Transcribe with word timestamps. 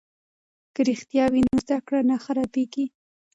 که 0.73 0.81
رښتیا 0.89 1.25
وي 1.33 1.41
نو 1.47 1.55
زده 1.63 1.77
کړه 1.85 1.99
نه 2.09 2.15
خرابیږي. 2.23 2.85